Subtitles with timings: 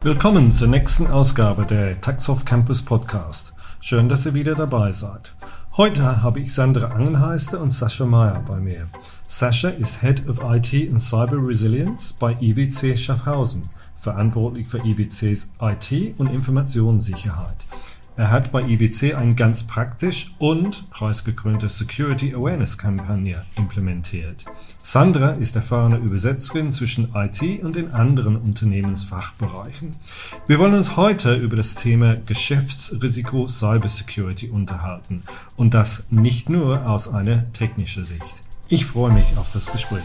[0.00, 3.52] Willkommen zur nächsten Ausgabe der Taxoff Campus Podcast.
[3.80, 5.34] Schön, dass ihr wieder dabei seid.
[5.76, 8.86] Heute habe ich Sandra Angenheister und Sascha Meyer bei mir.
[9.26, 16.14] Sascha ist Head of IT and Cyber Resilience bei IWC Schaffhausen, verantwortlich für IWCs IT
[16.18, 17.66] und Informationssicherheit.
[18.18, 24.44] Er hat bei IWC eine ganz praktisch und preisgekrönte Security Awareness Kampagne implementiert.
[24.82, 29.94] Sandra ist erfahrene Übersetzerin zwischen IT und den anderen Unternehmensfachbereichen.
[30.48, 35.22] Wir wollen uns heute über das Thema Geschäftsrisiko Cybersecurity unterhalten
[35.56, 38.42] und das nicht nur aus einer technischen Sicht.
[38.66, 40.02] Ich freue mich auf das Gespräch.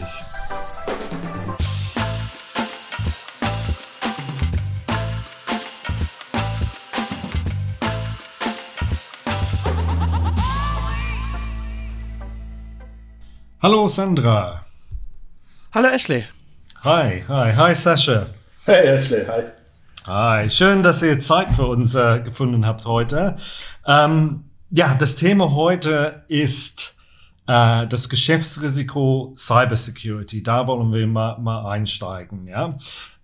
[13.64, 14.66] Hallo Sandra.
[15.72, 16.26] Hallo Ashley.
[16.82, 18.26] Hi, hi, hi Sascha.
[18.66, 19.44] Hey Ashley, hi.
[20.06, 23.38] Hi, schön, dass ihr Zeit für uns äh, gefunden habt heute.
[23.86, 26.94] Ähm, ja, das Thema heute ist
[27.46, 30.42] äh, das Geschäftsrisiko Cybersecurity.
[30.42, 32.76] Da wollen wir mal, mal einsteigen, ja.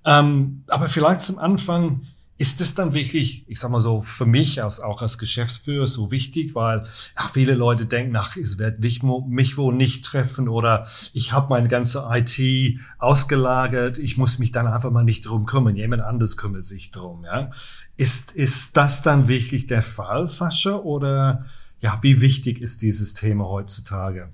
[0.06, 2.06] Ähm, aber vielleicht zum Anfang,
[2.40, 6.10] ist es dann wirklich, ich sag mal so, für mich als, auch als Geschäftsführer so
[6.10, 10.88] wichtig, weil ja, viele Leute denken, ach, es wird mich, mich wohl nicht treffen oder
[11.12, 15.76] ich habe meine ganze IT ausgelagert, ich muss mich dann einfach mal nicht drum kümmern,
[15.76, 17.26] jemand anderes kümmert sich drum.
[17.26, 17.50] Ja?
[17.98, 21.44] Ist, ist das dann wirklich der Fall, Sascha, oder
[21.80, 24.30] ja, wie wichtig ist dieses Thema heutzutage?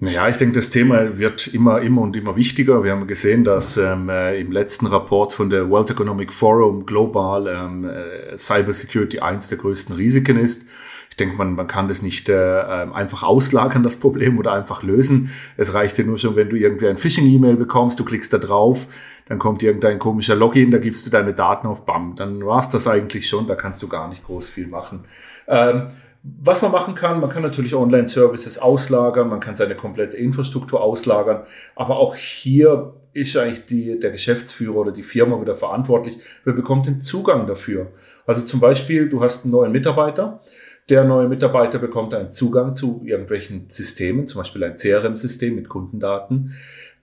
[0.00, 2.82] Naja, ich denke, das Thema wird immer, immer und immer wichtiger.
[2.82, 7.46] Wir haben gesehen, dass ähm, äh, im letzten Rapport von der World Economic Forum global
[7.46, 10.66] ähm, äh, Cybersecurity eins der größten Risiken ist.
[11.10, 14.82] Ich denke, man, man kann das nicht äh, ähm, einfach auslagern, das Problem, oder einfach
[14.82, 15.30] lösen.
[15.56, 18.88] Es reicht ja nur schon, wenn du irgendwie ein Phishing-E-Mail bekommst, du klickst da drauf,
[19.28, 22.88] dann kommt irgendein komischer Login, da gibst du deine Daten auf, bam, dann war's das
[22.88, 25.04] eigentlich schon, da kannst du gar nicht groß viel machen.
[25.46, 25.86] Ähm,
[26.26, 31.42] was man machen kann, man kann natürlich Online-Services auslagern, man kann seine komplette Infrastruktur auslagern,
[31.76, 36.18] aber auch hier ist eigentlich die, der Geschäftsführer oder die Firma wieder verantwortlich.
[36.44, 37.92] Wer bekommt den Zugang dafür?
[38.26, 40.40] Also zum Beispiel, du hast einen neuen Mitarbeiter,
[40.88, 46.54] der neue Mitarbeiter bekommt einen Zugang zu irgendwelchen Systemen, zum Beispiel ein CRM-System mit Kundendaten,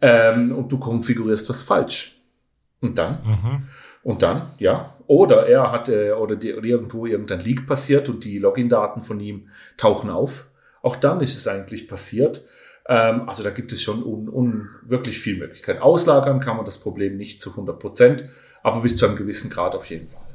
[0.01, 2.19] ähm, und du konfigurierst was falsch.
[2.81, 3.19] Und dann?
[3.23, 3.63] Mhm.
[4.03, 8.23] Und dann, ja, oder er hat, äh, oder, die, oder irgendwo irgendein Leak passiert und
[8.23, 10.47] die Login-Daten von ihm tauchen auf.
[10.81, 12.45] Auch dann ist es eigentlich passiert.
[12.87, 15.81] Ähm, also da gibt es schon un, un, wirklich viel Möglichkeit.
[15.81, 18.23] Auslagern kann man das Problem nicht zu 100 Prozent,
[18.63, 20.30] aber bis zu einem gewissen Grad auf jeden Fall.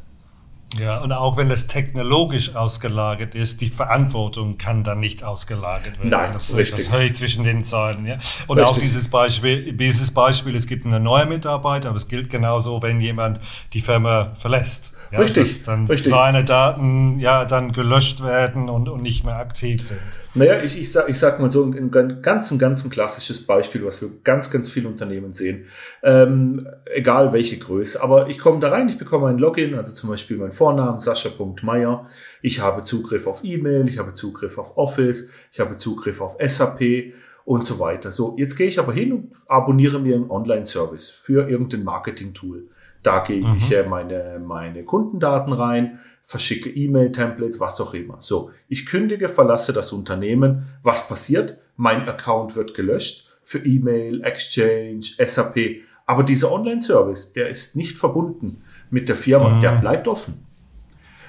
[0.79, 6.11] Ja, und auch wenn es technologisch ausgelagert ist, die Verantwortung kann dann nicht ausgelagert werden.
[6.11, 6.87] Nein, das, richtig.
[6.87, 8.05] das höre ich zwischen den Zeilen.
[8.05, 8.19] Ja?
[8.49, 8.77] Und richtig.
[8.77, 13.01] auch dieses Beispiel, dieses Beispiel, es gibt eine neue Mitarbeiter, aber es gilt genauso, wenn
[13.01, 13.41] jemand
[13.73, 14.93] die Firma verlässt.
[15.13, 15.45] Ja, richtig.
[15.45, 16.11] Dass dann richtig.
[16.11, 20.01] seine Daten ja dann gelöscht werden und, und nicht mehr aktiv sind.
[20.37, 21.91] Naja, ich, ich, sag, ich sag mal so ein
[22.21, 25.65] ganz, ein ganz ein klassisches Beispiel, was wir ganz, ganz viele Unternehmen sehen.
[26.03, 28.03] Ähm, egal welche Größe.
[28.03, 32.07] Aber ich komme da rein, ich bekomme ein Login, also zum Beispiel mein Vornamen, Sascha.meier.
[32.43, 37.13] Ich habe Zugriff auf E-Mail, ich habe Zugriff auf Office, ich habe Zugriff auf SAP
[37.45, 38.11] und so weiter.
[38.11, 42.69] So, jetzt gehe ich aber hin und abonniere mir einen Online-Service für irgendein Marketing-Tool.
[43.03, 43.57] Da gehe mhm.
[43.57, 48.17] ich äh, meine, meine Kundendaten rein, verschicke E-Mail-Templates, was auch immer.
[48.21, 50.67] So, ich kündige, verlasse das Unternehmen.
[50.83, 51.59] Was passiert?
[51.77, 55.83] Mein Account wird gelöscht für E-Mail, Exchange, SAP.
[56.05, 59.61] Aber dieser Online-Service, der ist nicht verbunden mit der Firma, mhm.
[59.61, 60.46] der bleibt offen.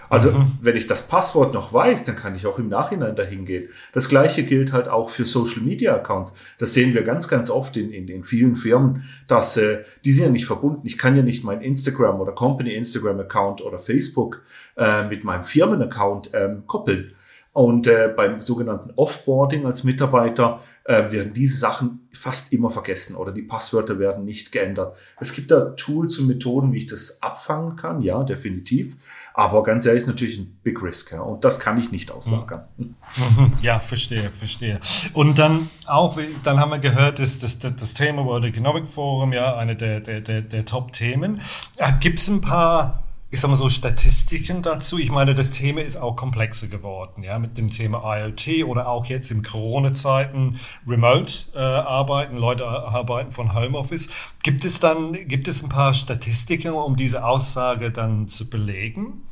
[0.09, 0.51] Also, mhm.
[0.61, 3.69] wenn ich das Passwort noch weiß, dann kann ich auch im Nachhinein dahin gehen.
[3.93, 6.33] Das gleiche gilt halt auch für Social Media Accounts.
[6.57, 10.25] Das sehen wir ganz, ganz oft in, in, in vielen Firmen, dass äh, die sind
[10.25, 10.81] ja nicht verbunden.
[10.83, 14.41] Ich kann ja nicht mein Instagram oder Company Instagram Account oder Facebook
[14.77, 17.13] äh, mit meinem Firmen Account ähm, koppeln.
[17.53, 23.31] Und äh, beim sogenannten Offboarding als Mitarbeiter äh, werden diese Sachen fast immer vergessen oder
[23.31, 24.95] die Passwörter werden nicht geändert.
[25.19, 28.97] Es gibt da Tools und Methoden, wie ich das abfangen kann, ja, definitiv.
[29.33, 32.67] Aber ganz ehrlich, natürlich ein Big Risk, ja, und das kann ich nicht auslagern.
[32.77, 32.95] Mhm.
[33.17, 33.53] Mhm.
[33.61, 34.79] Ja, verstehe, verstehe.
[35.13, 39.55] Und dann auch, dann haben wir gehört, das, das, das Thema World Economic Forum, ja,
[39.55, 41.41] eine der, der, der, der Top-Themen.
[41.77, 44.97] Äh, Gibt es ein paar ich sag mal so, Statistiken dazu.
[44.97, 49.05] Ich meine, das Thema ist auch komplexer geworden, ja, mit dem Thema IoT oder auch
[49.05, 54.07] jetzt in Corona-Zeiten Remote äh, arbeiten, Leute arbeiten von Homeoffice.
[54.43, 59.23] Gibt es dann, gibt es ein paar Statistiken, um diese Aussage dann zu belegen?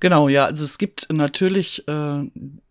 [0.00, 2.30] Genau, ja, also es gibt natürlich äh,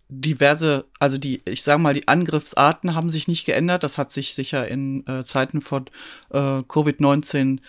[0.09, 3.83] diverse, also die, ich sage mal, die Angriffsarten haben sich nicht geändert.
[3.83, 5.85] Das hat sich sicher in äh, Zeiten von
[6.31, 7.59] äh, Covid-19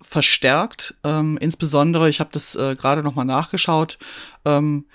[0.00, 0.94] verstärkt.
[1.04, 3.98] Ähm, insbesondere, ich habe das äh, gerade noch mal nachgeschaut,
[4.44, 4.86] ähm,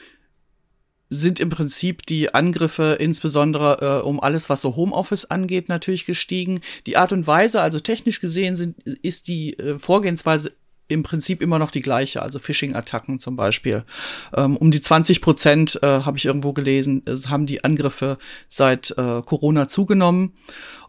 [1.10, 6.62] sind im Prinzip die Angriffe insbesondere äh, um alles, was so Homeoffice angeht, natürlich gestiegen.
[6.88, 10.54] Die Art und Weise, also technisch gesehen, sind, ist die äh, Vorgehensweise
[10.88, 13.84] im Prinzip immer noch die gleiche, also Phishing-Attacken zum Beispiel.
[14.36, 18.18] Ähm, um die 20 Prozent, äh, habe ich irgendwo gelesen, äh, haben die Angriffe
[18.50, 20.34] seit äh, Corona zugenommen.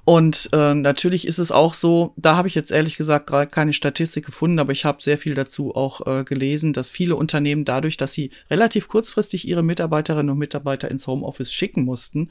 [0.04, 3.72] Und äh, natürlich ist es auch so, da habe ich jetzt ehrlich gesagt gerade keine
[3.72, 7.96] Statistik gefunden, aber ich habe sehr viel dazu auch äh, gelesen, dass viele Unternehmen dadurch,
[7.96, 12.30] dass sie relativ kurzfristig ihre Mitarbeiterinnen und Mitarbeiter ins Homeoffice schicken mussten,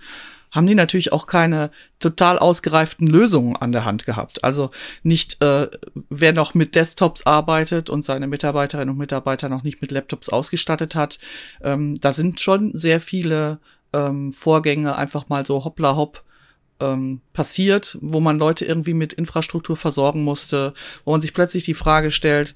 [0.51, 4.43] haben die natürlich auch keine total ausgereiften Lösungen an der Hand gehabt.
[4.43, 4.69] Also
[5.01, 5.67] nicht, äh,
[6.11, 10.93] wer noch mit Desktops arbeitet und seine Mitarbeiterinnen und Mitarbeiter noch nicht mit Laptops ausgestattet
[10.93, 11.17] hat,
[11.63, 13.59] ähm, da sind schon sehr viele
[13.93, 16.23] ähm, Vorgänge einfach mal so hoppla hopp
[16.83, 20.73] ähm, passiert, wo man Leute irgendwie mit Infrastruktur versorgen musste,
[21.05, 22.55] wo man sich plötzlich die Frage stellt,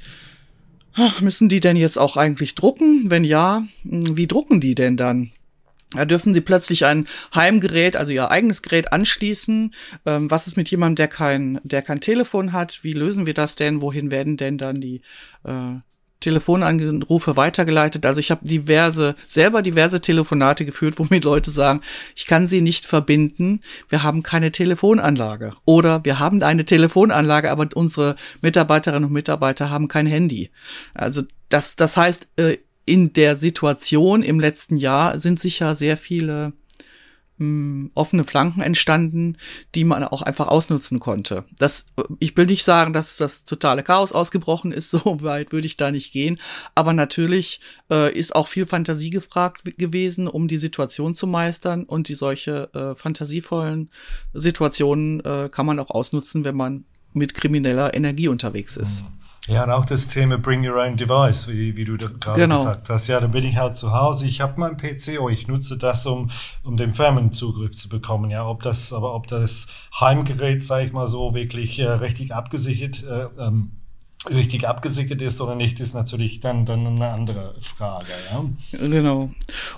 [1.21, 3.09] müssen die denn jetzt auch eigentlich drucken?
[3.09, 5.31] Wenn ja, hm, wie drucken die denn dann?
[5.91, 9.73] Da dürfen sie plötzlich ein Heimgerät, also ihr eigenes Gerät anschließen.
[10.05, 12.83] Ähm, was ist mit jemandem, der kein, der kein Telefon hat?
[12.83, 13.81] Wie lösen wir das denn?
[13.81, 15.01] Wohin werden denn dann die
[15.45, 15.75] äh,
[16.27, 18.05] Telefonanrufe weitergeleitet.
[18.05, 21.79] Also ich habe diverse, selber diverse Telefonate geführt, womit Leute sagen,
[22.17, 25.53] ich kann sie nicht verbinden, wir haben keine Telefonanlage.
[25.63, 30.49] Oder wir haben eine Telefonanlage, aber unsere Mitarbeiterinnen und Mitarbeiter haben kein Handy.
[30.93, 36.51] Also das, das heißt, äh, in der Situation im letzten Jahr sind sicher sehr viele
[37.37, 39.37] mh, offene Flanken entstanden,
[39.75, 41.45] die man auch einfach ausnutzen konnte.
[41.57, 41.85] Das,
[42.19, 45.91] ich will nicht sagen, dass das totale Chaos ausgebrochen ist, so weit würde ich da
[45.91, 46.39] nicht gehen.
[46.75, 47.59] Aber natürlich
[47.91, 51.83] äh, ist auch viel Fantasie gefragt gewesen, um die Situation zu meistern.
[51.83, 53.89] Und die solche äh, fantasievollen
[54.33, 59.01] Situationen äh, kann man auch ausnutzen, wenn man mit krimineller Energie unterwegs ist.
[59.01, 59.07] Mhm.
[59.47, 62.55] Ja, und auch das Thema Bring Your Own Device, wie, wie du gerade genau.
[62.55, 63.07] gesagt hast.
[63.07, 64.27] Ja, da bin ich halt zu Hause.
[64.27, 66.29] Ich habe mein PC, oh, ich nutze das, um,
[66.63, 68.29] um den Firmenzugriff zu bekommen.
[68.29, 69.67] Ja, ob das, aber ob das
[69.99, 73.71] Heimgerät, sage ich mal so, wirklich äh, richtig abgesichert, äh, ähm,
[74.29, 78.07] richtig abgesichert ist oder nicht, ist natürlich dann, dann eine andere Frage.
[78.31, 78.45] Ja?
[78.79, 79.29] Genau.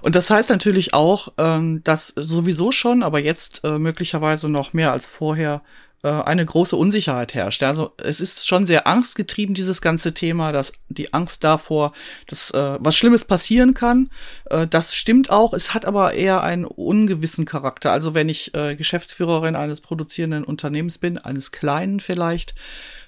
[0.01, 4.91] Und das heißt natürlich auch, ähm, dass sowieso schon, aber jetzt äh, möglicherweise noch mehr
[4.91, 5.61] als vorher,
[6.03, 7.61] äh, eine große Unsicherheit herrscht.
[7.63, 11.91] Also es ist schon sehr angstgetrieben, dieses ganze Thema, dass die Angst davor,
[12.27, 14.09] dass äh, was Schlimmes passieren kann.
[14.49, 15.53] Äh, das stimmt auch.
[15.53, 17.91] Es hat aber eher einen ungewissen Charakter.
[17.91, 22.55] Also wenn ich äh, Geschäftsführerin eines produzierenden Unternehmens bin, eines kleinen vielleicht,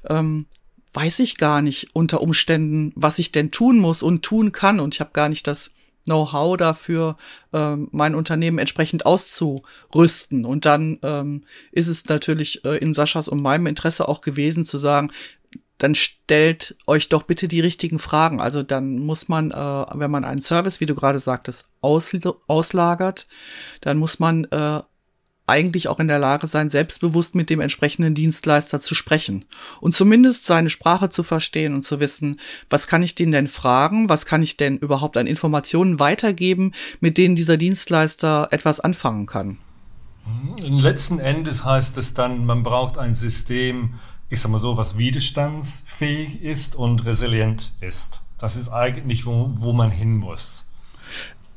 [0.09, 0.45] ähm,
[0.93, 4.79] weiß ich gar nicht unter Umständen, was ich denn tun muss und tun kann.
[4.79, 5.71] Und ich habe gar nicht das
[6.05, 7.17] Know-how dafür,
[7.53, 10.45] ähm, mein Unternehmen entsprechend auszurüsten.
[10.45, 14.77] Und dann ähm, ist es natürlich äh, in Saschas und meinem Interesse auch gewesen zu
[14.77, 15.11] sagen,
[15.77, 18.39] dann stellt euch doch bitte die richtigen Fragen.
[18.39, 23.27] Also dann muss man, äh, wenn man einen Service, wie du gerade sagtest, auslagert,
[23.81, 24.81] dann muss man äh,
[25.47, 29.45] eigentlich auch in der Lage sein, selbstbewusst mit dem entsprechenden Dienstleister zu sprechen
[29.79, 32.39] und zumindest seine Sprache zu verstehen und zu wissen,
[32.69, 37.17] was kann ich den denn fragen, was kann ich denn überhaupt an Informationen weitergeben, mit
[37.17, 39.57] denen dieser Dienstleister etwas anfangen kann.
[40.25, 40.79] Mhm.
[40.79, 43.95] Letzten Endes heißt es dann, man braucht ein System,
[44.29, 48.21] ich sag mal so, was widerstandsfähig ist und resilient ist.
[48.37, 50.67] Das ist eigentlich, wo, wo man hin muss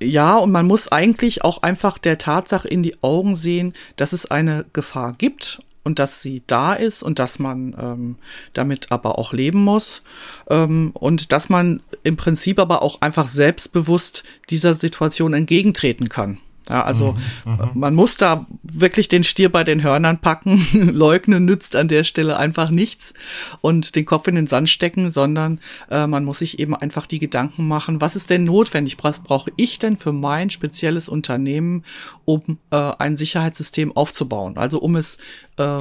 [0.00, 4.30] ja, und man muss eigentlich auch einfach der Tatsache in die Augen sehen, dass es
[4.30, 8.16] eine Gefahr gibt und dass sie da ist und dass man ähm,
[8.54, 10.02] damit aber auch leben muss
[10.50, 16.38] ähm, und dass man im Prinzip aber auch einfach selbstbewusst dieser Situation entgegentreten kann.
[16.68, 20.66] Ja, also mhm, mhm, man muss da wirklich den Stier bei den Hörnern packen.
[20.72, 23.12] Leugnen nützt an der Stelle einfach nichts
[23.60, 27.18] und den Kopf in den Sand stecken, sondern äh, man muss sich eben einfach die
[27.18, 28.96] Gedanken machen, was ist denn notwendig?
[29.02, 31.84] Was brauche ich denn für mein spezielles Unternehmen,
[32.24, 34.56] um äh, ein Sicherheitssystem aufzubauen?
[34.56, 35.18] Also um es
[35.58, 35.80] äh,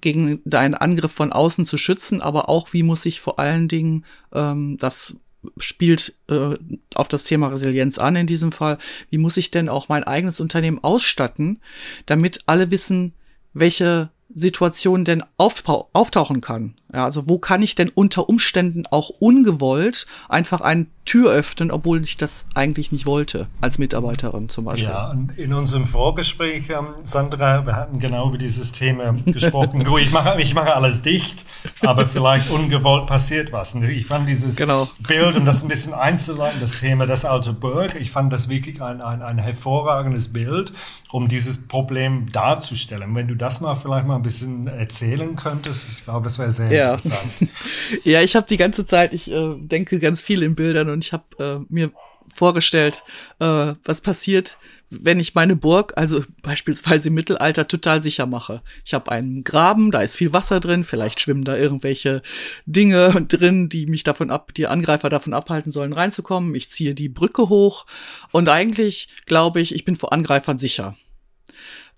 [0.00, 4.04] gegen deinen Angriff von außen zu schützen, aber auch wie muss ich vor allen Dingen
[4.32, 5.16] ähm, das
[5.58, 6.56] spielt äh,
[6.94, 8.78] auf das Thema Resilienz an in diesem Fall.
[9.10, 11.60] Wie muss ich denn auch mein eigenes Unternehmen ausstatten,
[12.06, 13.12] damit alle wissen,
[13.52, 16.74] welche Situation denn auftauchen kann.
[16.92, 22.02] Ja, also wo kann ich denn unter Umständen auch ungewollt einfach eine Tür öffnen, obwohl
[22.02, 24.90] ich das eigentlich nicht wollte, als Mitarbeiterin zum Beispiel.
[24.90, 29.80] Ja, und in unserem Vorgespräch, ähm, Sandra, wir hatten genau über dieses Thema gesprochen.
[29.84, 31.46] du, ich mache, ich mache alles dicht.
[31.82, 33.74] aber vielleicht ungewollt passiert was.
[33.74, 34.88] Und ich fand dieses genau.
[35.06, 38.82] Bild, um das ein bisschen einzuleiten, das Thema das alte Burg, ich fand das wirklich
[38.82, 40.72] ein, ein, ein hervorragendes Bild,
[41.10, 43.14] um dieses Problem darzustellen.
[43.14, 46.70] Wenn du das mal vielleicht mal ein bisschen erzählen könntest, ich glaube, das wäre sehr
[46.72, 46.94] ja.
[46.94, 47.50] interessant.
[48.04, 51.12] ja, ich habe die ganze Zeit, ich äh, denke ganz viel in Bildern und ich
[51.12, 51.92] habe äh, mir
[52.34, 53.02] vorgestellt,
[53.38, 54.58] äh, was passiert,
[54.90, 58.62] wenn ich meine Burg, also beispielsweise im Mittelalter, total sicher mache.
[58.84, 62.22] Ich habe einen Graben, da ist viel Wasser drin, vielleicht schwimmen da irgendwelche
[62.66, 66.54] Dinge drin, die mich davon ab, die Angreifer davon abhalten sollen, reinzukommen.
[66.54, 67.86] Ich ziehe die Brücke hoch
[68.32, 70.96] und eigentlich glaube ich, ich bin vor Angreifern sicher.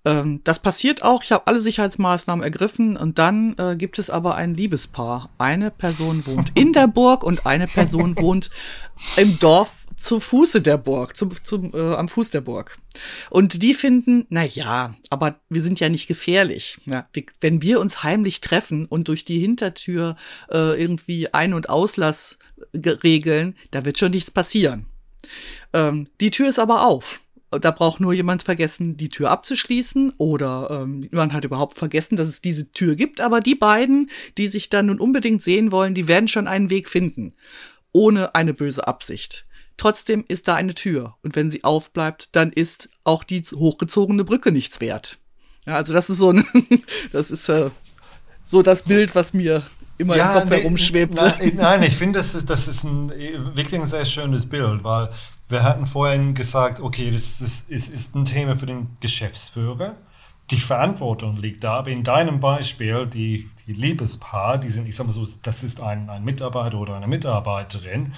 [0.05, 1.23] Ähm, das passiert auch.
[1.23, 5.29] Ich habe alle Sicherheitsmaßnahmen ergriffen und dann äh, gibt es aber ein Liebespaar.
[5.37, 8.49] Eine Person wohnt in der Burg und eine Person wohnt
[9.17, 12.77] im Dorf zu Fuße der Burg, zum, zum, äh, am Fuß der Burg.
[13.29, 16.79] Und die finden, na ja, aber wir sind ja nicht gefährlich.
[16.85, 20.15] Ja, wir, wenn wir uns heimlich treffen und durch die Hintertür
[20.49, 22.37] äh, irgendwie Ein- und Auslass
[22.73, 24.85] regeln, da wird schon nichts passieren.
[25.73, 27.19] Ähm, die Tür ist aber auf.
[27.51, 32.27] Da braucht nur jemand vergessen, die Tür abzuschließen oder ähm, man hat überhaupt vergessen, dass
[32.27, 33.21] es diese Tür gibt.
[33.21, 36.87] Aber die beiden, die sich dann nun unbedingt sehen wollen, die werden schon einen Weg
[36.87, 37.33] finden.
[37.91, 39.47] Ohne eine böse Absicht.
[39.77, 41.15] Trotzdem ist da eine Tür.
[41.23, 45.17] Und wenn sie aufbleibt, dann ist auch die hochgezogene Brücke nichts wert.
[45.65, 46.45] Ja, also das ist so ein,
[47.11, 47.69] das ist äh,
[48.45, 49.63] so das Bild, was mir
[49.97, 51.15] immer ja, im Kopf nee, herumschwebt.
[51.15, 53.09] Nein, nein, ich finde, das ist, das ist ein
[53.55, 55.09] wirklich ein sehr schönes Bild, weil
[55.49, 59.95] wir hatten vorhin gesagt, okay, das, das ist, ist ein Thema für den Geschäftsführer.
[60.51, 65.05] Die Verantwortung liegt da, aber in deinem Beispiel, die, die Liebespaar, die sind, ich sag
[65.05, 68.13] mal so, das ist ein, ein Mitarbeiter oder eine Mitarbeiterin,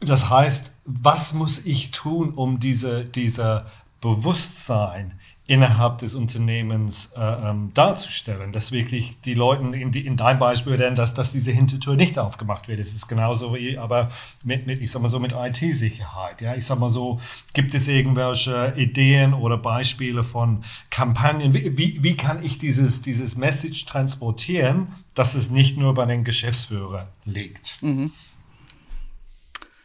[0.00, 3.66] das heißt, was muss ich tun, um diese, dieser
[4.00, 10.38] Bewusstsein innerhalb des Unternehmens äh, ähm, darzustellen, dass wirklich die Leute in, die, in deinem
[10.38, 12.80] Beispiel denn, dass, dass diese Hintertür nicht aufgemacht wird.
[12.80, 14.10] Es ist genauso wie, aber
[14.42, 16.40] mit, mit ich sag mal so, mit IT-Sicherheit.
[16.40, 17.20] Ja, ich sag mal so,
[17.52, 21.52] gibt es irgendwelche Ideen oder Beispiele von Kampagnen?
[21.52, 26.24] Wie, wie, wie kann ich dieses, dieses Message transportieren, dass es nicht nur bei den
[26.24, 27.82] Geschäftsführern liegt?
[27.82, 28.12] Mhm.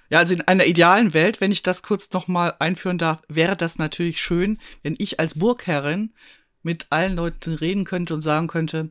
[0.10, 3.78] Ja, also in einer idealen Welt, wenn ich das kurz nochmal einführen darf, wäre das
[3.78, 6.14] natürlich schön, wenn ich als Burgherrin
[6.64, 8.90] mit allen Leuten reden könnte und sagen könnte,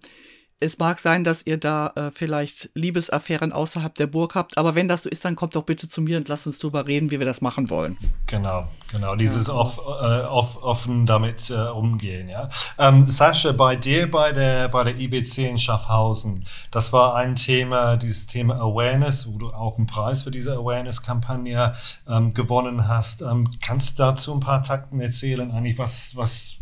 [0.61, 4.89] es mag sein, dass ihr da äh, vielleicht Liebesaffären außerhalb der Burg habt, aber wenn
[4.89, 7.19] das so ist, dann kommt doch bitte zu mir und lasst uns darüber reden, wie
[7.19, 7.97] wir das machen wollen.
[8.27, 9.55] Genau, genau, dieses ja.
[9.55, 12.29] off, äh, off, offen damit äh, umgehen.
[12.29, 12.49] Ja,
[12.79, 17.97] ähm, Sascha, bei dir bei der bei der IBC in Schaffhausen, das war ein Thema,
[17.97, 21.75] dieses Thema Awareness, wo du auch einen Preis für diese Awareness-Kampagne
[22.09, 23.23] ähm, gewonnen hast.
[23.23, 26.57] Ähm, kannst du dazu ein paar Takten erzählen, eigentlich was was,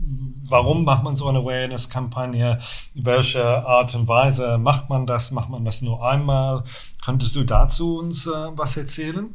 [0.49, 2.59] warum macht man so eine Awareness-Kampagne,
[2.95, 5.31] welche Art Art und Weise macht man das?
[5.31, 6.65] Macht man das nur einmal?
[7.05, 9.33] Könntest du dazu uns äh, was erzählen?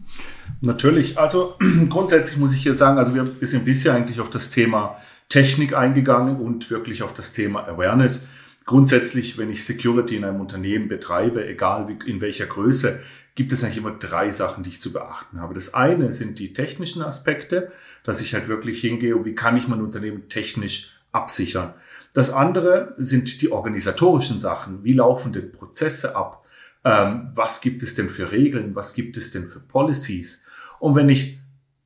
[0.60, 1.18] Natürlich.
[1.18, 1.56] Also
[1.90, 4.98] grundsätzlich muss ich hier sagen, also wir sind bisher eigentlich auf das Thema
[5.30, 8.28] Technik eingegangen und wirklich auf das Thema Awareness.
[8.66, 13.00] Grundsätzlich, wenn ich Security in einem Unternehmen betreibe, egal wie, in welcher Größe,
[13.36, 15.54] gibt es eigentlich immer drei Sachen, die ich zu beachten habe.
[15.54, 17.72] Das eine sind die technischen Aspekte,
[18.04, 21.74] dass ich halt wirklich hingehe, wie kann ich mein Unternehmen technisch absichern.
[22.14, 24.84] Das andere sind die organisatorischen Sachen.
[24.84, 26.46] Wie laufen denn Prozesse ab?
[26.84, 28.76] Ähm, was gibt es denn für Regeln?
[28.76, 30.46] Was gibt es denn für Policies?
[30.80, 31.40] Und wenn ich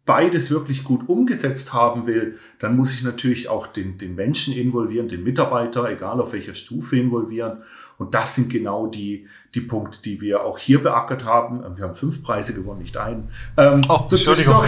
[0.05, 5.07] beides wirklich gut umgesetzt haben will, dann muss ich natürlich auch den, den Menschen involvieren,
[5.07, 7.63] den Mitarbeiter, egal auf welcher Stufe involvieren.
[7.97, 11.63] Und das sind genau die, die Punkte, die wir auch hier beackert haben.
[11.77, 13.29] Wir haben fünf Preise gewonnen, nicht einen.
[13.55, 14.63] Ähm, oh, so Entschuldigung.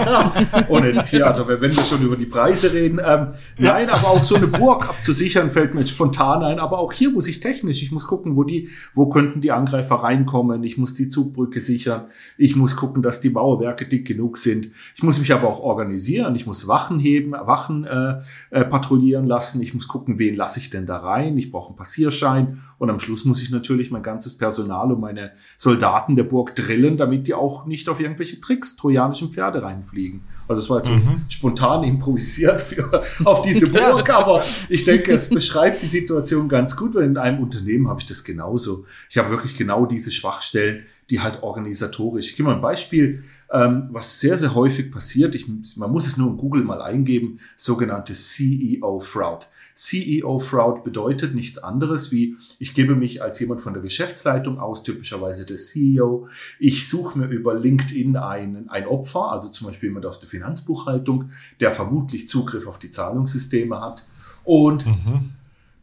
[0.68, 3.00] Und jetzt hier, also wenn wir schon über die Preise reden.
[3.04, 3.28] Ähm.
[3.58, 6.58] Nein, aber auch so eine Burg abzusichern, fällt mir jetzt spontan ein.
[6.58, 9.96] Aber auch hier muss ich technisch, ich muss gucken, wo die, wo könnten die Angreifer
[9.96, 10.64] reinkommen.
[10.64, 12.06] Ich muss die Zugbrücke sichern.
[12.36, 14.70] Ich muss gucken, dass die Mauerwerke dick genug sind.
[14.96, 16.34] Ich muss mich aber auch organisieren.
[16.34, 18.18] Ich muss Wachen heben, Wachen äh,
[18.50, 19.62] äh, patrouillieren lassen.
[19.62, 21.38] Ich muss gucken, wen lasse ich denn da rein.
[21.38, 22.58] Ich brauche einen Passierschein.
[22.84, 26.98] Und am Schluss muss ich natürlich mein ganzes Personal und meine Soldaten der Burg drillen,
[26.98, 30.20] damit die auch nicht auf irgendwelche Tricks trojanischen Pferde reinfliegen.
[30.48, 31.24] Also es war jetzt mhm.
[31.28, 36.94] spontan improvisiert für, auf diese Burg, aber ich denke, es beschreibt die Situation ganz gut,
[36.94, 38.84] weil in einem Unternehmen habe ich das genauso.
[39.08, 42.28] Ich habe wirklich genau diese Schwachstellen, die halt organisatorisch.
[42.28, 45.36] Ich gebe mal ein Beispiel, ähm, was sehr, sehr häufig passiert.
[45.36, 45.46] Ich,
[45.76, 49.46] man muss es nur in Google mal eingeben, sogenannte CEO-Fraud.
[49.74, 55.46] CEO-Fraud bedeutet nichts anderes wie, ich gebe mich als jemand von der Geschäftsleitung aus, typischerweise
[55.46, 56.26] der CEO.
[56.58, 61.30] Ich suche mir über LinkedIn ein, ein Opfer, also zum Beispiel jemand aus der Finanzbuchhaltung,
[61.60, 64.04] der vermutlich Zugriff auf die Zahlungssysteme hat.
[64.42, 65.30] Und mhm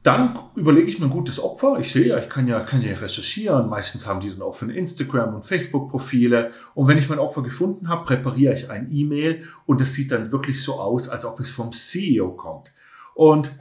[0.03, 1.77] dann überlege ich mir ein gutes Opfer.
[1.79, 3.69] Ich sehe ja, ich kann ja, kann ja recherchieren.
[3.69, 6.51] Meistens haben die dann auch für Instagram und Facebook-Profile.
[6.73, 10.31] Und wenn ich mein Opfer gefunden habe, präpariere ich ein E-Mail und es sieht dann
[10.31, 12.73] wirklich so aus, als ob es vom CEO kommt.
[13.13, 13.51] Und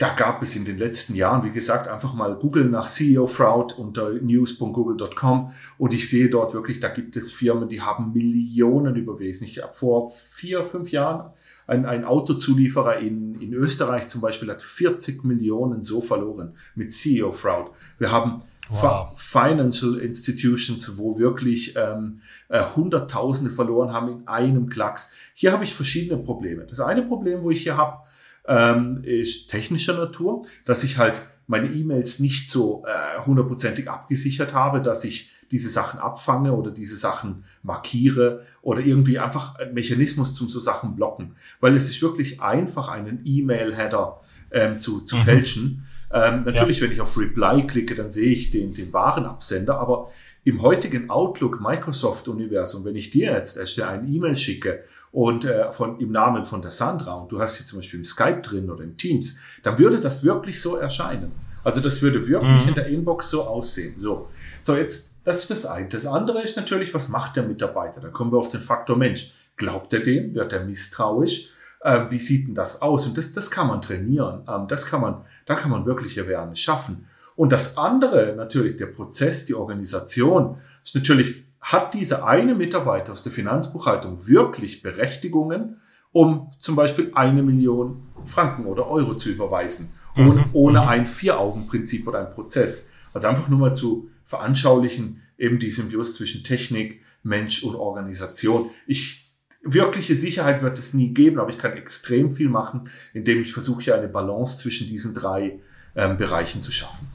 [0.00, 3.78] da gab es in den letzten Jahren, wie gesagt, einfach mal Google nach CEO Fraud
[3.78, 9.44] unter news.google.com und ich sehe dort wirklich, da gibt es Firmen, die haben Millionen überwiesen.
[9.44, 11.30] Ich habe vor vier, fünf Jahren
[11.66, 17.32] ein, ein Autozulieferer in, in Österreich zum Beispiel hat 40 Millionen so verloren mit CEO
[17.34, 17.70] Fraud.
[17.98, 19.10] Wir haben wow.
[19.14, 25.14] Financial Institutions, wo wirklich ähm, äh, Hunderttausende verloren haben in einem Klacks.
[25.34, 26.64] Hier habe ich verschiedene Probleme.
[26.64, 27.98] Das eine Problem, wo ich hier habe,
[28.46, 34.80] ähm, ist technischer Natur, dass ich halt meine E-Mails nicht so äh, hundertprozentig abgesichert habe,
[34.80, 40.48] dass ich diese Sachen abfange oder diese Sachen markiere oder irgendwie einfach ein Mechanismus zum
[40.48, 41.34] so Sachen blocken.
[41.60, 44.20] Weil es ist wirklich einfach, einen E-Mail-Header
[44.52, 45.20] ähm, zu, zu mhm.
[45.20, 45.86] fälschen.
[46.12, 46.84] Ähm, natürlich, ja.
[46.84, 50.08] wenn ich auf Reply klicke, dann sehe ich den, den wahren Absender, aber
[50.42, 55.70] im heutigen Outlook Microsoft Universum, wenn ich dir jetzt erst ein E-Mail schicke und äh,
[55.70, 58.70] von, im Namen von der Sandra und du hast sie zum Beispiel im Skype drin
[58.70, 61.30] oder im Teams, dann würde das wirklich so erscheinen.
[61.62, 62.68] Also das würde wirklich mhm.
[62.68, 63.94] in der Inbox so aussehen.
[63.98, 64.28] So,
[64.62, 65.88] so jetzt, das ist das eine.
[65.88, 68.00] Das andere ist natürlich, was macht der Mitarbeiter?
[68.00, 69.32] Da kommen wir auf den Faktor Mensch.
[69.56, 70.34] Glaubt er dem?
[70.34, 71.50] Wird er misstrauisch?
[71.82, 73.06] Ähm, wie sieht denn das aus?
[73.06, 74.42] Und das, das kann man trainieren.
[74.48, 77.06] Ähm, das kann man, da kann man wirklich Awareness schaffen.
[77.36, 83.22] Und das andere, natürlich der Prozess, die Organisation, ist natürlich, hat dieser eine Mitarbeiter aus
[83.22, 85.78] der Finanzbuchhaltung wirklich Berechtigungen,
[86.12, 90.44] um zum Beispiel eine Million Franken oder Euro zu überweisen, ohne, mhm.
[90.52, 90.88] ohne mhm.
[90.88, 92.90] ein Vier-Augen-Prinzip oder ein Prozess.
[93.14, 98.70] Also einfach nur mal zu veranschaulichen, eben die Symbiose zwischen Technik, Mensch und Organisation.
[98.86, 99.29] Ich,
[99.62, 103.94] wirkliche Sicherheit wird es nie geben, aber ich kann extrem viel machen, indem ich versuche,
[103.94, 105.58] eine Balance zwischen diesen drei
[105.94, 107.08] ähm, Bereichen zu schaffen.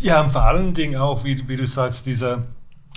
[0.00, 2.46] Ja, und vor allen Dingen auch, wie, wie du sagst, dieser,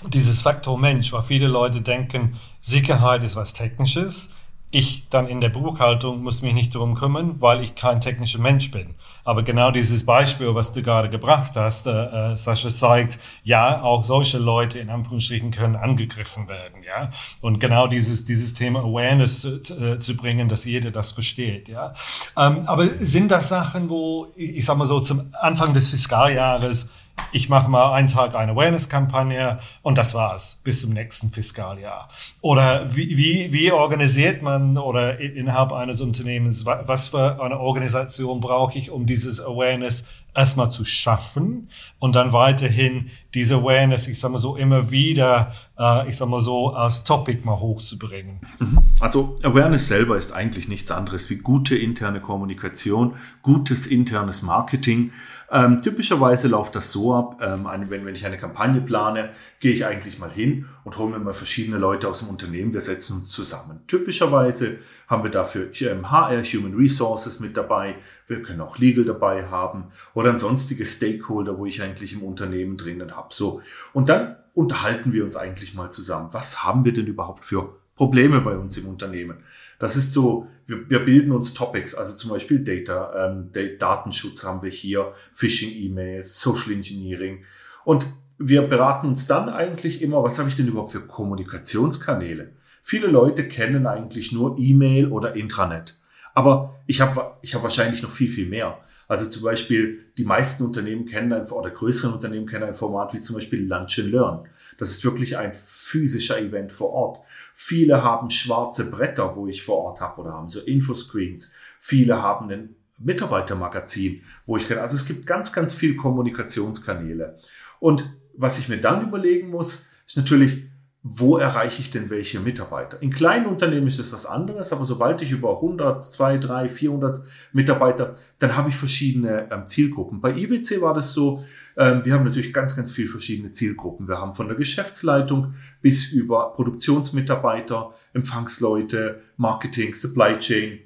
[0.07, 4.29] dieses Faktor Mensch, weil viele Leute denken, Sicherheit ist was Technisches
[4.71, 8.71] ich dann in der Buchhaltung muss mich nicht darum kümmern, weil ich kein technischer Mensch
[8.71, 8.95] bin.
[9.25, 14.03] Aber genau dieses Beispiel, was du gerade gebracht hast, äh, äh, Sascha zeigt, ja, auch
[14.03, 17.11] solche Leute in Anführungsstrichen können angegriffen werden, ja.
[17.41, 21.93] Und genau dieses dieses Thema Awareness zu, äh, zu bringen, dass jeder das versteht, ja.
[22.37, 26.89] Ähm, aber sind das Sachen, wo ich sag mal so zum Anfang des Fiskaljahres
[27.31, 32.09] ich mache mal einen Tag eine Awareness-Kampagne und das war's bis zum nächsten Fiskaljahr.
[32.41, 38.77] Oder wie, wie, wie organisiert man oder innerhalb eines Unternehmens, was für eine Organisation brauche
[38.77, 41.69] ich, um dieses Awareness erstmal zu schaffen
[41.99, 46.39] und dann weiterhin diese Awareness, ich sag mal so, immer wieder, äh, ich sag mal
[46.39, 48.39] so, als Topic mal hochzubringen.
[48.59, 48.79] Mhm.
[48.99, 55.11] Also Awareness selber ist eigentlich nichts anderes wie gute interne Kommunikation, gutes internes Marketing.
[55.51, 59.85] Ähm, typischerweise läuft das so ab, ähm, wenn, wenn ich eine Kampagne plane, gehe ich
[59.85, 63.29] eigentlich mal hin und hole mir mal verschiedene Leute aus dem Unternehmen, wir setzen uns
[63.29, 63.81] zusammen.
[63.85, 67.95] Typischerweise haben wir dafür HR, Human Resources mit dabei,
[68.27, 73.17] wir können auch Legal dabei haben oder sonstige Stakeholder, wo ich eigentlich im Unternehmen drinnen
[73.17, 73.33] habe.
[73.33, 73.61] So.
[73.91, 76.29] Und dann unterhalten wir uns eigentlich mal zusammen.
[76.31, 79.43] Was haben wir denn überhaupt für Probleme bei uns im Unternehmen?
[79.81, 84.61] Das ist so, wir, wir bilden uns Topics, also zum Beispiel Data, ähm, Datenschutz haben
[84.61, 87.43] wir hier, Phishing-E-Mails, Social Engineering.
[87.83, 88.05] Und
[88.37, 92.51] wir beraten uns dann eigentlich immer, was habe ich denn überhaupt für Kommunikationskanäle?
[92.83, 95.99] Viele Leute kennen eigentlich nur E-Mail oder Intranet.
[96.33, 98.79] Aber ich habe ich hab wahrscheinlich noch viel, viel mehr.
[99.07, 103.21] Also zum Beispiel, die meisten Unternehmen kennen ein, oder größeren Unternehmen kennen ein Format wie
[103.21, 104.47] zum Beispiel Lunch and Learn.
[104.77, 107.19] Das ist wirklich ein physischer Event vor Ort.
[107.53, 111.53] Viele haben schwarze Bretter, wo ich vor Ort habe oder haben so Infoscreens.
[111.79, 114.77] Viele haben ein Mitarbeitermagazin, wo ich kann.
[114.77, 117.37] Also es gibt ganz, ganz viel Kommunikationskanäle.
[117.79, 120.70] Und was ich mir dann überlegen muss, ist natürlich,
[121.03, 123.01] wo erreiche ich denn welche Mitarbeiter?
[123.01, 127.23] In kleinen Unternehmen ist das was anderes, aber sobald ich über 100, 2, 3, 400
[127.53, 130.21] Mitarbeiter, dann habe ich verschiedene ähm, Zielgruppen.
[130.21, 131.43] Bei IWC war das so,
[131.75, 134.07] ähm, wir haben natürlich ganz, ganz viele verschiedene Zielgruppen.
[134.07, 140.79] Wir haben von der Geschäftsleitung bis über Produktionsmitarbeiter, Empfangsleute, Marketing, Supply Chain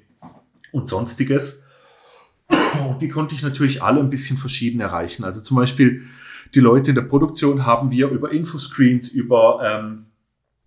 [0.72, 1.62] und sonstiges.
[2.88, 5.24] Und die konnte ich natürlich alle ein bisschen verschieden erreichen.
[5.24, 6.02] Also zum Beispiel
[6.54, 10.05] die Leute in der Produktion haben wir über Infoscreens, über ähm,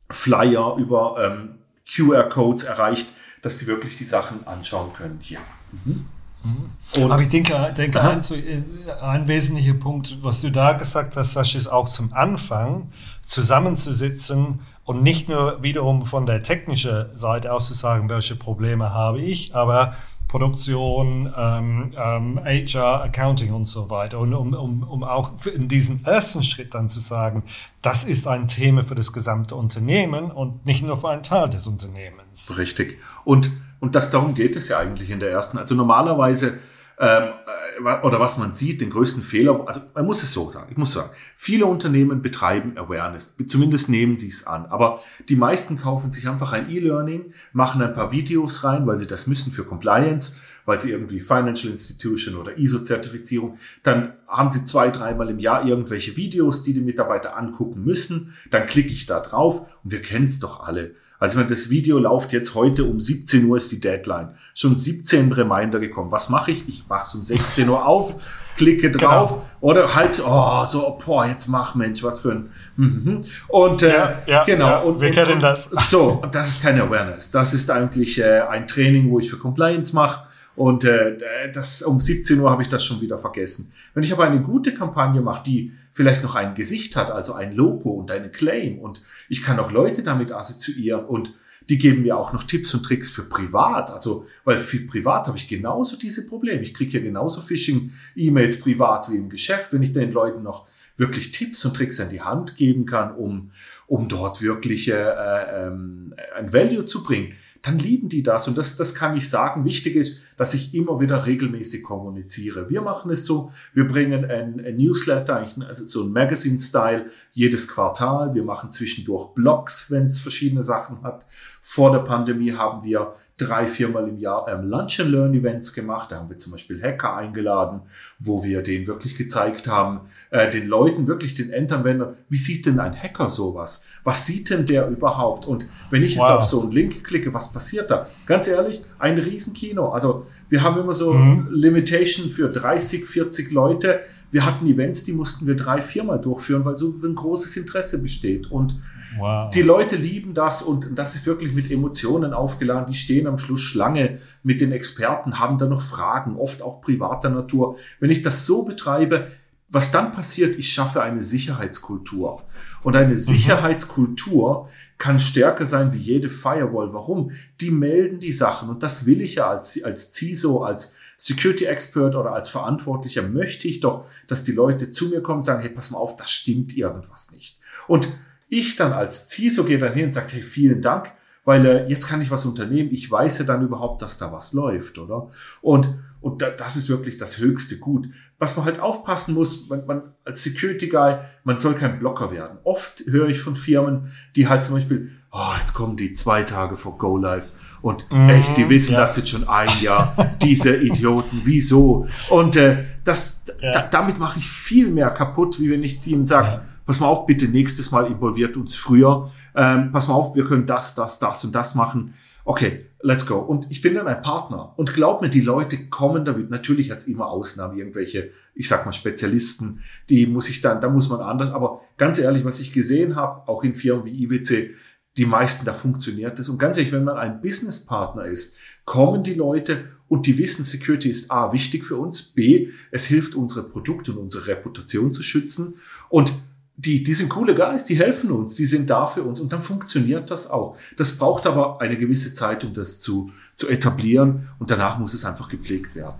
[0.09, 3.07] Flyer, über ähm, QR-Codes erreicht,
[3.41, 5.39] dass die wirklich die Sachen anschauen können hier.
[5.71, 6.05] Mhm.
[6.43, 7.11] Mhm.
[7.11, 11.57] Aber ich denke, denke ein, äh, ein, wesentlicher Punkt, was du da gesagt hast, Sascha,
[11.57, 12.91] ist auch zum Anfang
[13.21, 19.19] zusammenzusitzen und nicht nur wiederum von der technischen Seite aus zu sagen, welche Probleme habe
[19.19, 19.95] ich, aber
[20.29, 24.19] Produktion, ähm, ähm, HR, Accounting und so weiter.
[24.19, 27.43] Und um, um, um auch in diesen ersten Schritt dann zu sagen,
[27.81, 31.65] das ist ein Thema für das gesamte Unternehmen und nicht nur für einen Teil des
[31.65, 32.55] Unternehmens.
[32.57, 32.99] Richtig.
[33.25, 35.57] Und, und das darum geht es ja eigentlich in der ersten.
[35.57, 36.59] Also normalerweise
[36.99, 37.29] ähm,
[37.77, 40.77] äh, oder was man sieht, den größten Fehler, also man muss es so sagen, ich
[40.77, 46.11] muss sagen, viele Unternehmen betreiben Awareness, zumindest nehmen sie es an, aber die meisten kaufen
[46.11, 50.35] sich einfach ein E-Learning, machen ein paar Videos rein, weil sie das müssen für Compliance,
[50.65, 56.17] weil sie irgendwie Financial Institution oder ISO-Zertifizierung, dann haben sie zwei, dreimal im Jahr irgendwelche
[56.17, 60.39] Videos, die die Mitarbeiter angucken müssen, dann klicke ich da drauf und wir kennen es
[60.39, 60.95] doch alle.
[61.19, 64.29] Also wenn das Video läuft jetzt heute um 17 Uhr ist die Deadline.
[64.53, 66.11] Schon 17 Reminder gekommen.
[66.11, 66.67] Was mache ich?
[66.67, 68.21] Ich mache es um 16 Uhr auf,
[68.59, 69.07] klicke genau.
[69.07, 69.43] drauf genau.
[69.61, 73.23] oder halt oh so boah jetzt mach Mensch was für ein mhm.
[73.47, 77.31] und äh, ja, ja, genau ja, und, wir kennen das so das ist keine Awareness
[77.31, 80.25] das ist eigentlich äh, ein Training wo ich für Compliance mache
[80.59, 81.15] und äh,
[81.53, 83.71] das um 17 Uhr habe ich das schon wieder vergessen.
[83.93, 87.55] Wenn ich aber eine gute Kampagne mache, die vielleicht noch ein Gesicht hat, also ein
[87.55, 91.33] Logo und eine Claim und ich kann auch Leute damit assoziieren und
[91.69, 93.89] die geben mir auch noch Tipps und Tricks für privat.
[93.89, 96.59] Also, weil für privat habe ich genauso diese Probleme.
[96.59, 100.67] Ich kriege ja genauso Phishing-E-Mails privat wie im Geschäft, wenn ich den Leuten noch
[100.97, 103.49] wirklich Tipps und Tricks an die Hand geben kann, um,
[103.87, 108.47] um dort wirklich äh, ähm, ein Value zu bringen dann lieben die das.
[108.47, 109.65] Und das, das kann ich sagen.
[109.65, 112.69] Wichtig ist, dass ich immer wieder regelmäßig kommuniziere.
[112.69, 118.33] Wir machen es so, wir bringen ein, ein Newsletter, also so ein Magazine-Style, jedes Quartal.
[118.33, 121.25] Wir machen zwischendurch Blogs, wenn es verschiedene Sachen hat.
[121.61, 126.11] Vor der Pandemie haben wir drei, viermal im Jahr ähm, Lunch and Learn Events gemacht.
[126.11, 127.81] Da haben wir zum Beispiel Hacker eingeladen,
[128.17, 132.79] wo wir denen wirklich gezeigt haben, äh, den Leuten, wirklich den Endanwendern, wie sieht denn
[132.79, 133.83] ein Hacker sowas?
[134.03, 135.45] Was sieht denn der überhaupt?
[135.45, 136.39] Und wenn ich jetzt wow.
[136.39, 138.07] auf so einen Link klicke, was passiert da?
[138.25, 139.89] Ganz ehrlich, ein Riesenkino.
[139.89, 141.47] Also wir haben immer so mhm.
[141.51, 144.01] Limitation für 30, 40 Leute.
[144.31, 148.51] Wir hatten Events, die mussten wir drei, viermal durchführen, weil so ein großes Interesse besteht.
[148.51, 148.75] Und
[149.17, 149.49] wow.
[149.51, 152.87] die Leute lieben das und das ist wirklich mit Emotionen aufgeladen.
[152.87, 157.29] Die stehen am Schluss Schlange mit den Experten, haben da noch Fragen, oft auch privater
[157.29, 157.77] Natur.
[157.99, 159.27] Wenn ich das so betreibe,
[159.69, 162.41] was dann passiert, ich schaffe eine Sicherheitskultur.
[162.83, 163.17] Und eine mhm.
[163.17, 166.93] Sicherheitskultur kann stärker sein wie jede Firewall.
[166.93, 167.31] Warum?
[167.61, 168.69] Die melden die Sachen.
[168.69, 173.67] Und das will ich ja als, als CISO, als Security Expert oder als Verantwortlicher möchte
[173.67, 176.25] ich doch, dass die Leute zu mir kommen und sagen, hey, pass mal auf, da
[176.25, 177.59] stimmt irgendwas nicht.
[177.87, 178.07] Und
[178.49, 181.11] ich dann als CISO gehe dann hin und sage, hey, vielen Dank,
[181.45, 182.89] weil äh, jetzt kann ich was unternehmen.
[182.91, 185.29] Ich weiß ja dann überhaupt, dass da was läuft, oder?
[185.61, 188.09] Und und da, das ist wirklich das höchste Gut.
[188.37, 192.57] Was man halt aufpassen muss, man, man als Security Guy, man soll kein Blocker werden.
[192.63, 196.75] Oft höre ich von Firmen, die halt zum Beispiel, oh, jetzt kommen die zwei Tage
[196.75, 197.51] vor Go Live
[197.81, 199.01] und mm, echt, die wissen ja.
[199.01, 200.13] das jetzt schon ein Jahr.
[200.41, 202.07] Diese Idioten, wieso?
[202.29, 203.73] Und äh, das, ja.
[203.73, 206.61] da, damit mache ich viel mehr kaputt, wie wenn ich ihnen sage, ja.
[206.85, 209.31] pass mal auf, bitte nächstes Mal involviert uns früher.
[209.55, 212.13] Ähm, pass mal auf, wir können das, das, das und das machen
[212.49, 213.37] okay, let's go.
[213.37, 214.73] Und ich bin dann ein Partner.
[214.75, 216.49] Und glaub mir, die Leute kommen damit.
[216.49, 220.89] Natürlich hat es immer Ausnahmen, irgendwelche, ich sag mal, Spezialisten, die muss ich dann, da
[220.89, 221.51] muss man anders.
[221.51, 224.71] Aber ganz ehrlich, was ich gesehen habe, auch in Firmen wie IWC,
[225.17, 226.49] die meisten, da funktioniert das.
[226.49, 231.11] Und ganz ehrlich, wenn man ein Businesspartner ist, kommen die Leute und die wissen, Security
[231.11, 235.75] ist A, wichtig für uns, B, es hilft unsere Produkte und unsere Reputation zu schützen.
[236.09, 236.33] Und
[236.79, 239.61] die, die sind coole Guys, die helfen uns, die sind da für uns und dann
[239.61, 240.77] funktioniert das auch.
[240.95, 245.25] Das braucht aber eine gewisse Zeit, um das zu, zu etablieren und danach muss es
[245.25, 246.15] einfach gepflegt werden.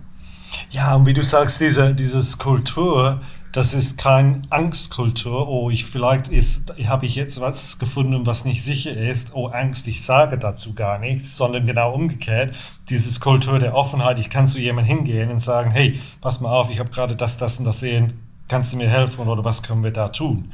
[0.70, 5.48] Ja, und wie du sagst, diese, dieses Kultur, das ist kein Angstkultur.
[5.48, 9.34] Oh, ich vielleicht ist, habe ich jetzt was gefunden, was nicht sicher ist.
[9.34, 12.54] Oh, Angst, ich sage dazu gar nichts, sondern genau umgekehrt.
[12.90, 14.18] Dieses Kultur der Offenheit.
[14.18, 17.38] Ich kann zu jemandem hingehen und sagen, hey, pass mal auf, ich habe gerade das,
[17.38, 20.52] das und das sehen kannst du mir helfen oder was können wir da tun?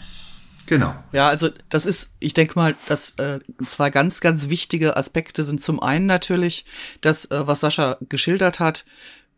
[0.66, 0.94] Genau.
[1.12, 5.62] Ja, also das ist, ich denke mal, dass äh, zwei ganz, ganz wichtige Aspekte sind.
[5.62, 6.64] Zum einen natürlich
[7.00, 8.84] das, äh, was Sascha geschildert hat,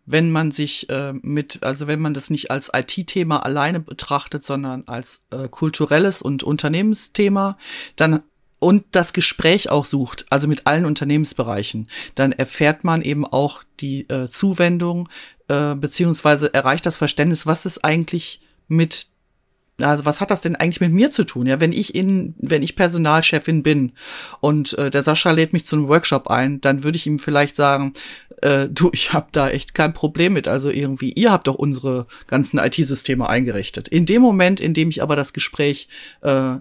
[0.07, 4.85] wenn man sich äh, mit, also wenn man das nicht als IT-Thema alleine betrachtet, sondern
[4.87, 7.59] als äh, kulturelles und Unternehmensthema,
[7.97, 8.23] dann
[8.59, 14.09] und das Gespräch auch sucht, also mit allen Unternehmensbereichen, dann erfährt man eben auch die
[14.09, 15.09] äh, Zuwendung,
[15.49, 19.09] äh, beziehungsweise erreicht das Verständnis, was ist eigentlich mit
[19.81, 21.47] also was hat das denn eigentlich mit mir zu tun?
[21.47, 23.93] Ja, wenn ich in, wenn ich Personalchefin bin
[24.41, 27.55] und äh, der Sascha lädt mich zu einem Workshop ein, dann würde ich ihm vielleicht
[27.55, 27.93] sagen,
[28.43, 30.49] äh, du, ich habe da echt kein Problem mit.
[30.49, 33.87] Also irgendwie, ihr habt doch unsere ganzen IT-Systeme eingerichtet.
[33.89, 35.89] In dem Moment, in dem ich aber das Gespräch
[36.23, 36.57] äh,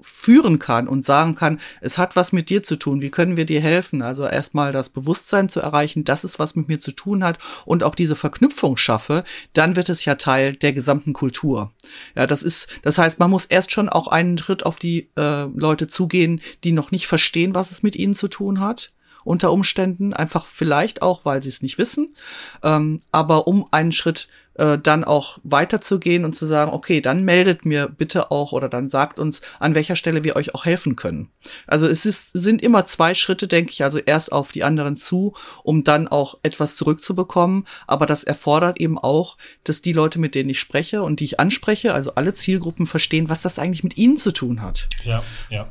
[0.00, 3.46] führen kann und sagen kann, es hat was mit dir zu tun, wie können wir
[3.46, 4.02] dir helfen?
[4.02, 7.82] Also erstmal das Bewusstsein zu erreichen, dass es was mit mir zu tun hat und
[7.82, 11.72] auch diese Verknüpfung schaffe, dann wird es ja Teil der gesamten Kultur.
[12.14, 15.44] Ja, das ist, das heißt, man muss erst schon auch einen Schritt auf die äh,
[15.54, 18.92] Leute zugehen, die noch nicht verstehen, was es mit ihnen zu tun hat
[19.26, 22.14] unter Umständen, einfach vielleicht auch, weil sie es nicht wissen.
[22.62, 27.64] Ähm, aber um einen Schritt äh, dann auch weiterzugehen und zu sagen, okay, dann meldet
[27.66, 31.30] mir bitte auch oder dann sagt uns, an welcher Stelle wir euch auch helfen können.
[31.66, 35.34] Also es ist, sind immer zwei Schritte, denke ich, also erst auf die anderen zu,
[35.62, 37.66] um dann auch etwas zurückzubekommen.
[37.86, 41.40] Aber das erfordert eben auch, dass die Leute, mit denen ich spreche und die ich
[41.40, 44.88] anspreche, also alle Zielgruppen verstehen, was das eigentlich mit ihnen zu tun hat.
[45.04, 45.70] Ja, ja.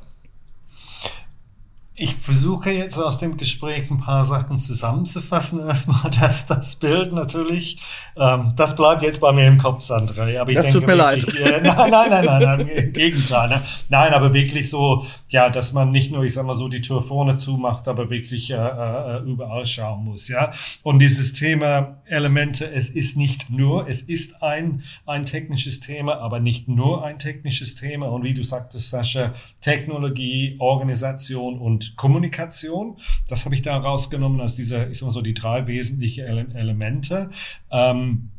[1.98, 5.60] Ich versuche jetzt aus dem Gespräch ein paar Sachen zusammenzufassen.
[5.68, 7.78] Erstmal das, das Bild natürlich.
[8.18, 10.24] Ähm, das bleibt jetzt bei mir im Kopf, Sandra.
[10.42, 11.54] Aber ich das denke tut mir wirklich, leid.
[11.54, 13.48] Äh, nein, nein, nein, nein, nein, im Gegenteil.
[13.48, 13.62] Ne?
[13.88, 17.02] Nein, aber wirklich so, ja, dass man nicht nur, ich sag mal so, die Tür
[17.02, 20.52] vorne zumacht, aber wirklich äh, äh, überall schauen muss, ja.
[20.84, 26.42] Und dieses Thema Elemente, es ist nicht nur, es ist ein, ein technisches Thema, aber
[26.42, 28.08] nicht nur ein technisches Thema.
[28.08, 32.98] Und wie du sagtest, Sascha, Technologie, Organisation und Kommunikation.
[33.28, 37.30] Das habe ich da rausgenommen als diese, ich sag mal so, die drei wesentlichen Elemente.
[37.72, 38.30] Ähm,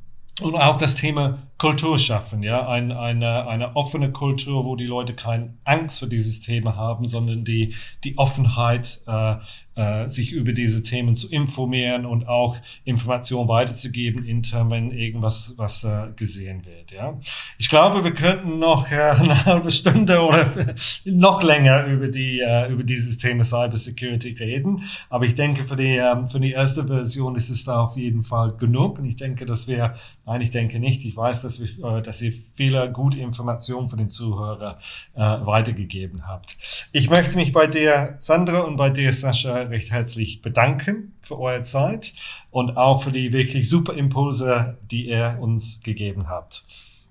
[0.40, 5.14] und auch das Thema Kultur schaffen, ja, ein, eine, eine offene Kultur, wo die Leute
[5.14, 9.36] keine Angst für dieses Thema haben, sondern die, die Offenheit, äh,
[9.76, 15.84] äh, sich über diese Themen zu informieren und auch Informationen weiterzugeben intern, wenn irgendwas was
[15.84, 17.18] äh, gesehen wird, ja.
[17.58, 20.50] Ich glaube, wir könnten noch äh, eine halbe Stunde oder
[21.04, 25.96] noch länger über die äh, über dieses Thema Cybersecurity reden, aber ich denke für die
[25.96, 28.98] äh, für die erste Version ist es da auf jeden Fall genug.
[28.98, 32.20] Und ich denke, dass wir, nein, ich denke nicht, ich weiß, dass, wir, äh, dass
[32.20, 34.78] ihr viele gute Informationen für den Zuhörer
[35.14, 36.56] äh, weitergegeben habt.
[36.92, 41.62] Ich möchte mich bei dir, Sandra, und bei dir, Sascha, recht herzlich bedanken für eure
[41.62, 42.12] Zeit
[42.50, 46.64] und auch für die wirklich super Impulse, die ihr uns gegeben habt.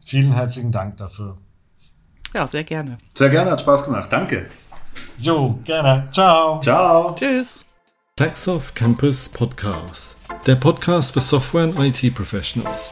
[0.06, 1.38] Vielen herzlichen Dank dafür.
[2.34, 2.98] Ja, sehr gerne.
[3.14, 4.12] Sehr gerne, hat Spaß gemacht.
[4.12, 4.48] Danke.
[5.18, 6.08] Jo, gerne.
[6.12, 6.60] Ciao.
[6.60, 7.16] Ciao.
[7.16, 7.66] Tschüss.
[8.16, 10.16] Taxoff Campus Podcast.
[10.46, 12.92] Der Podcast für Software und IT-Professionals.